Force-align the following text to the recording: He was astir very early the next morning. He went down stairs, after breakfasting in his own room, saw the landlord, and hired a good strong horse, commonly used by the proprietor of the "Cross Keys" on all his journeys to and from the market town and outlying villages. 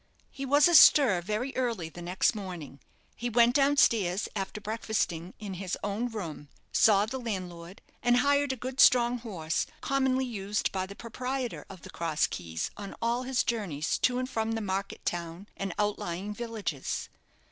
He 0.31 0.47
was 0.47 0.67
astir 0.67 1.21
very 1.21 1.55
early 1.55 1.87
the 1.87 2.01
next 2.01 2.33
morning. 2.33 2.79
He 3.15 3.29
went 3.29 3.53
down 3.53 3.77
stairs, 3.77 4.27
after 4.35 4.59
breakfasting 4.59 5.35
in 5.37 5.53
his 5.61 5.77
own 5.83 6.07
room, 6.07 6.49
saw 6.71 7.05
the 7.05 7.19
landlord, 7.19 7.83
and 8.01 8.17
hired 8.17 8.51
a 8.51 8.55
good 8.55 8.79
strong 8.79 9.19
horse, 9.19 9.67
commonly 9.79 10.25
used 10.25 10.71
by 10.71 10.87
the 10.87 10.95
proprietor 10.95 11.67
of 11.69 11.83
the 11.83 11.91
"Cross 11.91 12.25
Keys" 12.31 12.71
on 12.75 12.95
all 12.99 13.21
his 13.21 13.43
journeys 13.43 13.99
to 13.99 14.17
and 14.17 14.27
from 14.27 14.53
the 14.53 14.59
market 14.59 15.05
town 15.05 15.45
and 15.55 15.71
outlying 15.77 16.33
villages. 16.33 17.07